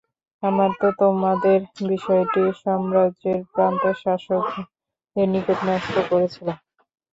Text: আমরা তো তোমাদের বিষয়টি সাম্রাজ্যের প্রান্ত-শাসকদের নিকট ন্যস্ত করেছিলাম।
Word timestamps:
আমরা 0.43 0.67
তো 0.79 0.87
তোমাদের 1.01 1.59
বিষয়টি 1.89 2.41
সাম্রাজ্যের 2.61 3.39
প্রান্ত-শাসকদের 3.53 4.65
নিকট 5.33 5.57
ন্যস্ত 5.65 5.95
করেছিলাম। 6.09 6.57